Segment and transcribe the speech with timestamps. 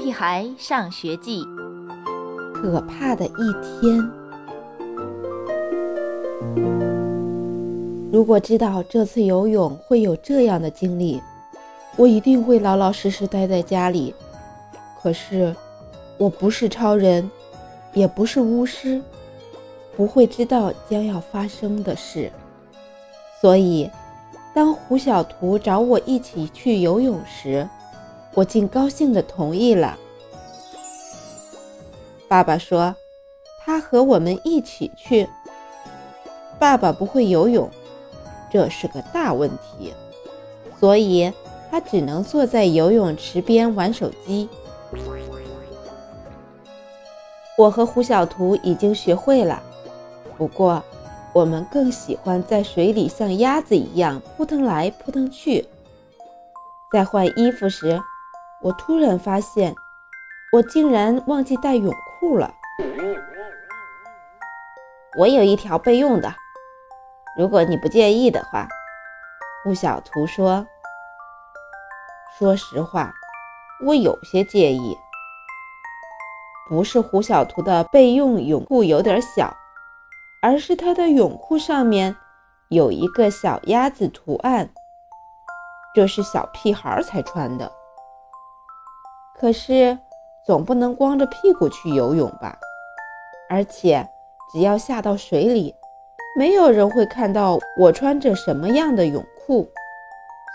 [0.00, 1.44] 屁孩上学记》，
[2.54, 4.10] 可怕的一天。
[8.10, 11.20] 如果知道这次游泳会有这样的经历，
[11.96, 14.14] 我一定会老老实实待在家里。
[15.02, 15.54] 可是，
[16.16, 17.30] 我不是超人，
[17.92, 19.02] 也不是巫师，
[19.94, 22.32] 不会知道将要发生的事。
[23.38, 23.90] 所以，
[24.54, 27.68] 当胡小图找我一起去游泳时，
[28.34, 29.98] 我竟高兴地同意了。
[32.28, 32.94] 爸爸说，
[33.60, 35.28] 他和我们一起去。
[36.58, 37.68] 爸爸不会游泳，
[38.50, 39.92] 这是个大问题，
[40.78, 41.32] 所以
[41.70, 44.48] 他只能坐在游泳池边玩手机。
[47.56, 49.62] 我和胡小图已经学会了，
[50.38, 50.82] 不过
[51.32, 55.66] 我们更喜欢在水里像鸭子一样扑腾来扑腾去。
[56.92, 58.00] 在换衣服时，
[58.62, 59.74] 我突然发现，
[60.52, 62.54] 我竟然忘记带泳裤了。
[65.18, 66.34] 我有一条备用的，
[67.38, 68.68] 如果你不介意的话。
[69.62, 70.66] 胡小图说
[72.38, 73.12] ：“说实话，
[73.86, 74.96] 我有些介意。
[76.68, 79.54] 不是胡小图的备用泳裤有点小，
[80.42, 82.16] 而是他的泳裤上面
[82.68, 84.70] 有一个小鸭子图案，
[85.94, 87.70] 这是小屁孩才穿的。”
[89.40, 89.98] 可是，
[90.44, 92.58] 总不能光着屁股去游泳吧？
[93.48, 94.06] 而且，
[94.52, 95.74] 只要下到水里，
[96.36, 99.66] 没有人会看到我穿着什么样的泳裤。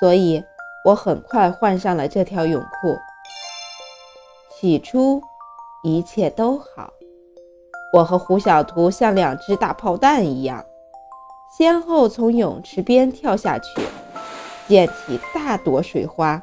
[0.00, 0.42] 所以，
[0.86, 2.96] 我很快换上了这条泳裤。
[4.58, 5.20] 起初，
[5.82, 6.90] 一切都好。
[7.92, 10.64] 我和胡小图像两只大炮弹一样，
[11.54, 13.82] 先后从泳池边跳下去，
[14.68, 16.42] 溅起大朵水花。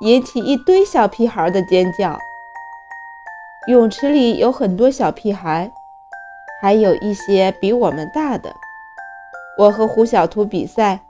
[0.00, 2.18] 引起一堆小屁孩的尖叫。
[3.68, 5.72] 泳池里有很多小屁孩，
[6.60, 8.54] 还有一些比我们大的。
[9.56, 11.00] 我和胡小图比赛，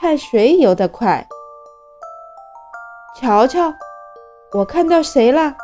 [0.00, 1.26] 看谁游得快。
[3.16, 3.72] 瞧瞧，
[4.52, 5.56] 我看到谁了？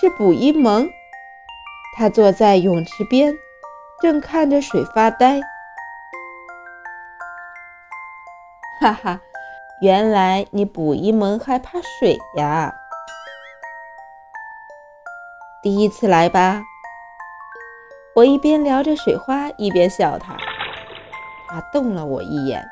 [0.00, 0.88] 是卜一萌。
[1.96, 3.34] 他坐在泳池边，
[4.00, 5.40] 正看着水发呆。
[8.80, 9.20] 哈哈。
[9.80, 12.72] 原来你卜一萌害怕水呀！
[15.62, 16.62] 第一次来吧。
[18.14, 20.36] 我一边撩着水花，一边笑他。
[21.48, 22.64] 他瞪了我一眼，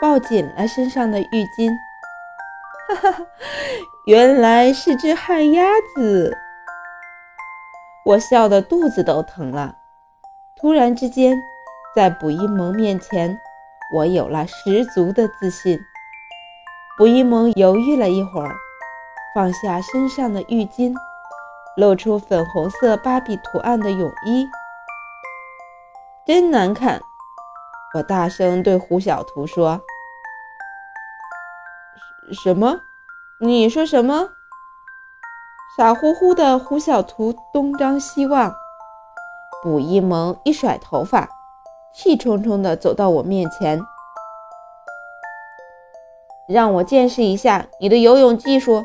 [0.00, 1.70] 抱紧了身上的浴巾。
[2.88, 3.26] 哈哈哈，
[4.06, 5.64] 原来是只旱鸭
[5.94, 6.36] 子！
[8.04, 9.76] 我笑得肚子都疼了。
[10.60, 11.36] 突然之间，
[11.94, 13.38] 在卜一萌面前，
[13.94, 15.78] 我有了十足的自信。
[16.98, 18.56] 卜一萌犹豫了一会儿，
[19.34, 20.94] 放下身上的浴巾，
[21.76, 24.48] 露出粉红色芭比图案的泳衣，
[26.24, 27.02] 真难看！
[27.94, 29.82] 我大声对胡小图说
[32.32, 32.80] ：“什么？
[33.40, 34.30] 你说什么？”
[35.76, 38.54] 傻乎乎的胡小图东张西望，
[39.62, 41.28] 卜一萌一甩头发，
[41.94, 43.82] 气冲冲地走到我面前。
[46.46, 48.84] 让我见识一下你的游泳技术。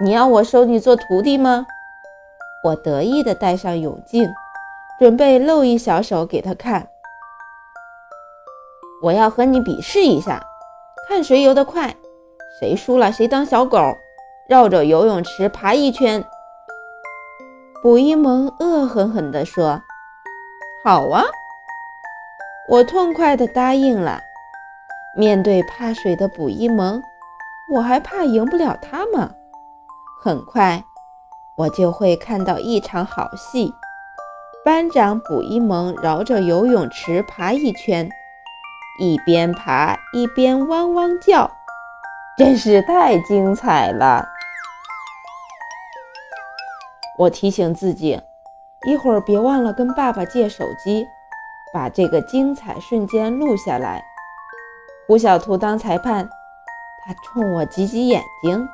[0.00, 1.66] 你要我收你做徒弟吗？
[2.64, 4.32] 我得意地戴上泳镜，
[4.98, 6.88] 准备露一小手给他看。
[9.02, 10.44] 我要和你比试一下，
[11.08, 11.96] 看谁游得快。
[12.60, 13.96] 谁输了，谁当小狗，
[14.48, 16.24] 绕着游泳池爬一圈。
[17.82, 19.82] 卜一萌恶狠狠地说
[20.84, 21.24] ：“好啊！”
[22.70, 24.20] 我痛快地答应了。
[25.14, 27.02] 面对怕水的卜一萌，
[27.70, 29.32] 我还怕赢不了他吗？
[30.22, 30.82] 很快，
[31.58, 33.74] 我就会看到一场好戏。
[34.64, 38.08] 班长卜一萌绕着游泳池爬一圈，
[39.00, 41.50] 一边爬一边汪汪叫，
[42.38, 44.26] 真是太精彩了。
[47.18, 48.18] 我提醒自己，
[48.88, 51.06] 一会儿别忘了跟爸爸借手机，
[51.74, 54.02] 把这个精彩瞬间录下来。
[55.12, 56.26] 胡小图当裁判，
[57.04, 58.66] 他冲我挤挤眼睛。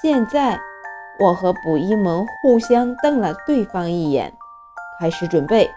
[0.00, 0.58] 现在，
[1.18, 4.32] 我和卜一萌互相瞪了对方一眼，
[4.98, 5.70] 开始准备。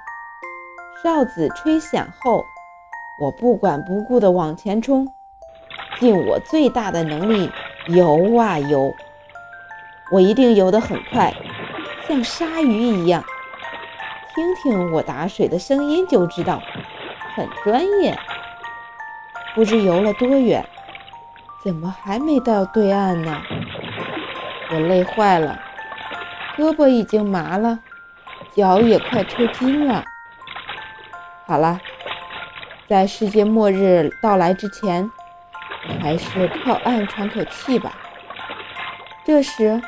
[1.04, 2.46] 哨子吹响后，
[3.20, 5.06] 我不管不顾地往前冲，
[6.00, 7.52] 尽我最大的能力
[7.88, 8.96] 游啊游。
[10.10, 11.34] 我一定游得很快，
[12.08, 13.22] 像鲨鱼一样。
[14.34, 16.62] 听听我打水的声音就知道，
[17.36, 18.18] 很专业。
[19.56, 20.66] 不知游了多远，
[21.64, 23.42] 怎么还没到对岸呢？
[24.72, 25.60] 我累坏了，
[26.56, 27.80] 胳膊已经麻了，
[28.56, 30.04] 脚也快抽筋了。
[31.46, 31.80] 好了，
[32.88, 35.10] 在世界末日到来之前，
[35.88, 37.98] 我还是靠岸喘口气吧。
[39.26, 39.82] 这时，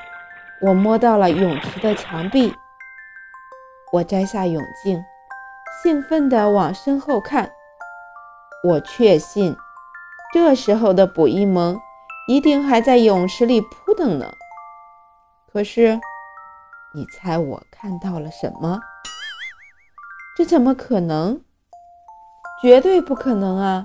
[0.60, 2.54] 我摸到了泳池的墙壁，
[3.94, 5.06] 我摘下泳镜，
[5.82, 7.52] 兴奋地往身后看。
[8.64, 9.56] 我确信，
[10.32, 11.80] 这时候的卜一萌
[12.28, 14.34] 一定还在泳池里扑腾呢。
[15.52, 16.00] 可是，
[16.94, 18.80] 你猜我看到了什么？
[20.38, 21.42] 这怎么可能？
[22.62, 23.84] 绝对不可能啊！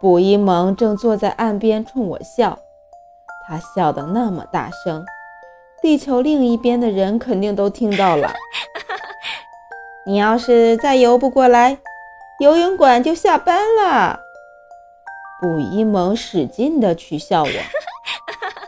[0.00, 2.56] 卜一萌正坐在岸边冲我笑，
[3.48, 5.04] 他笑得那么大声，
[5.82, 8.32] 地球另一边的人肯定都听到了。
[10.06, 11.78] 你要是再游不过来，
[12.40, 14.20] 游泳馆就下班了。
[15.40, 17.48] 卜一萌使劲地取笑我：“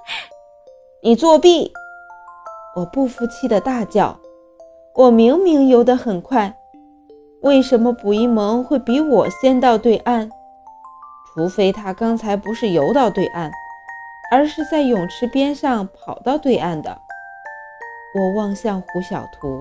[1.03, 1.73] 你作弊！”
[2.77, 4.19] 我不服气的大叫
[4.95, 6.55] ：“我明明游得很快，
[7.43, 10.31] 为什么卜一萌会比我先到对岸？
[11.35, 13.51] 除非他刚才不是游到对岸，
[14.31, 17.01] 而是在泳池边上跑到对岸的。”
[18.15, 19.59] 我望向胡小图，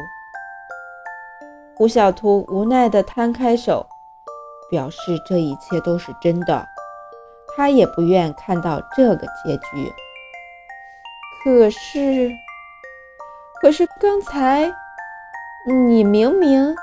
[1.75, 3.85] 胡小图无奈地摊开手，
[4.69, 6.67] 表示这一切都是真的，
[7.55, 9.93] 他也不愿看到这个结局。
[11.43, 12.31] 可是。
[13.61, 14.71] 可是刚才
[15.65, 16.75] 你明明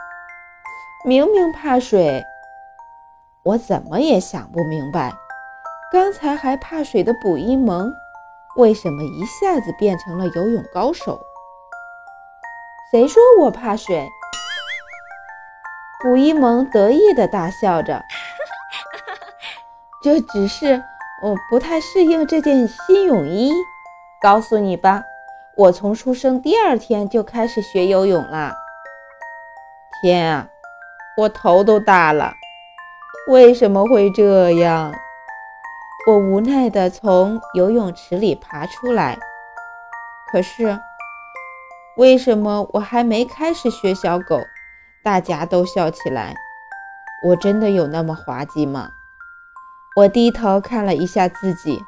[1.04, 2.24] 明明怕水，
[3.44, 5.12] 我怎么也想不明白，
[5.92, 7.92] 刚才还怕水的卜一萌，
[8.56, 11.20] 为什么一下子变成了游泳高手？
[12.90, 14.08] 谁说我怕水？
[16.02, 18.04] 卜一萌得意地大笑着，
[20.02, 20.82] 这只是
[21.22, 23.52] 我不太适应这件新泳衣。
[24.20, 25.04] 告诉你吧。
[25.54, 28.54] 我从出生第二天就开始学游泳了。
[30.00, 30.48] 天啊，
[31.18, 32.32] 我头都大了！
[33.28, 34.94] 为什么会这样？
[36.08, 39.18] 我无奈地从游泳池里爬出来。
[40.32, 40.80] 可是，
[41.96, 44.40] 为什么我还没开始学小狗，
[45.04, 46.34] 大家都笑起来？
[47.24, 48.88] 我真的有那么滑稽吗？
[49.96, 51.78] 我低头看了一下自己。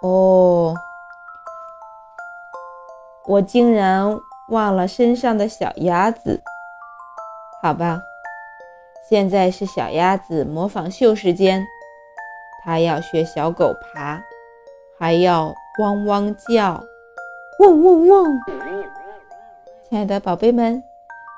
[0.00, 0.74] 哦。
[3.24, 4.18] 我竟然
[4.48, 6.42] 忘了身上的小鸭子，
[7.62, 8.00] 好吧，
[9.08, 11.64] 现在是小鸭子模仿秀时间，
[12.64, 14.20] 它要学小狗爬，
[14.98, 16.82] 还要汪汪叫，
[17.60, 18.40] 汪汪汪！
[19.88, 20.82] 亲爱的宝贝们，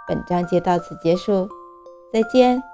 [0.07, 1.49] 本章节到此结束，
[2.13, 2.74] 再见。